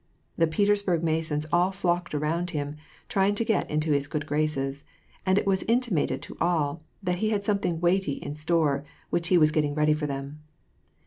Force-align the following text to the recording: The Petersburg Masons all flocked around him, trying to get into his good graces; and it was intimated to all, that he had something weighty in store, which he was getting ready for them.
The 0.35 0.47
Petersburg 0.47 1.03
Masons 1.03 1.45
all 1.53 1.71
flocked 1.71 2.15
around 2.15 2.49
him, 2.57 2.75
trying 3.07 3.35
to 3.35 3.45
get 3.45 3.69
into 3.69 3.91
his 3.91 4.07
good 4.07 4.25
graces; 4.25 4.83
and 5.27 5.37
it 5.37 5.45
was 5.45 5.61
intimated 5.61 6.23
to 6.23 6.37
all, 6.41 6.81
that 7.03 7.19
he 7.19 7.29
had 7.29 7.45
something 7.45 7.79
weighty 7.79 8.13
in 8.13 8.33
store, 8.33 8.83
which 9.11 9.27
he 9.27 9.37
was 9.37 9.51
getting 9.51 9.75
ready 9.75 9.93
for 9.93 10.07
them. 10.07 10.41